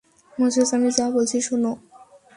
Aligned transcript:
Moses, 0.37 0.69
আমি 0.73 0.89
যা 0.97 1.05
বলছি 1.15 1.37
শোনো। 1.41 1.71